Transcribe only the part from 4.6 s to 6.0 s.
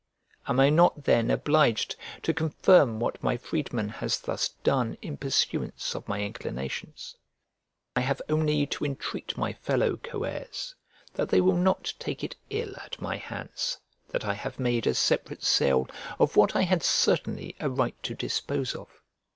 done in pursuance